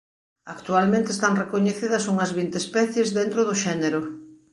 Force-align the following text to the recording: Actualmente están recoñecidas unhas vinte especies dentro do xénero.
Actualmente 0.55 1.09
están 1.13 1.33
recoñecidas 1.43 2.03
unhas 2.13 2.31
vinte 2.37 2.57
especies 2.63 3.09
dentro 3.19 3.41
do 3.47 3.53
xénero. 3.63 4.01